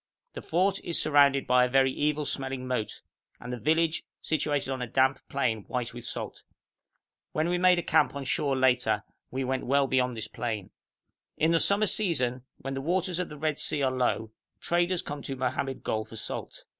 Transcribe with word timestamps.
The 0.33 0.41
fort 0.41 0.83
is 0.83 0.99
surrounded 0.99 1.45
by 1.45 1.63
a 1.63 1.69
very 1.69 1.91
evil 1.91 2.25
smelling 2.25 2.65
moat, 2.65 3.01
and 3.39 3.53
the 3.53 3.59
village 3.59 4.01
situated 4.19 4.71
on 4.71 4.81
a 4.81 4.87
damp 4.87 5.19
plain, 5.29 5.61
white 5.65 5.93
with 5.93 6.05
salt. 6.07 6.41
When 7.33 7.49
we 7.49 7.59
made 7.59 7.77
a 7.77 7.83
camp 7.83 8.15
on 8.15 8.23
shore 8.23 8.55
later 8.57 9.03
we 9.29 9.43
went 9.43 9.67
well 9.67 9.85
beyond 9.85 10.17
this 10.17 10.27
plain. 10.27 10.71
In 11.37 11.51
the 11.51 11.59
summer 11.59 11.85
season, 11.85 12.41
when 12.57 12.73
the 12.73 12.81
waters 12.81 13.19
of 13.19 13.29
the 13.29 13.37
Red 13.37 13.59
Sea 13.59 13.83
are 13.83 13.91
low, 13.91 14.31
traders 14.59 15.03
come 15.03 15.21
to 15.21 15.35
Mohammed 15.35 15.83
Gol 15.83 16.03
for 16.03 16.15
salt. 16.15 16.65